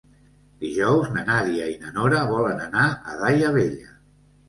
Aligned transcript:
Dijous 0.63 1.11
na 1.17 1.27
Nàdia 1.27 1.69
i 1.75 1.77
na 1.85 1.93
Nora 1.99 2.25
volen 2.35 2.67
anar 2.67 2.89
a 3.15 3.23
Daia 3.25 3.57
Vella. 3.63 3.99